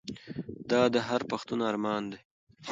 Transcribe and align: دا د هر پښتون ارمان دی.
دا 0.69 0.81
د 0.93 0.95
هر 1.07 1.21
پښتون 1.31 1.59
ارمان 1.71 2.03
دی. 2.11 2.19